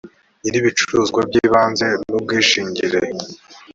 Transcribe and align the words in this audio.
nyir 0.41 0.55
ibicuruzwa 0.59 1.19
by 1.29 1.35
ibanze 1.43 1.87
n 2.09 2.11
ubwishingire 2.19 2.99